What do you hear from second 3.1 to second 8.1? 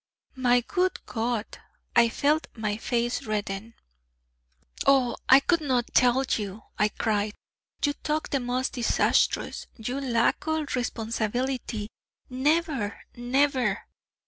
redden. 'Oh, I could not tell you...!' I cried: 'you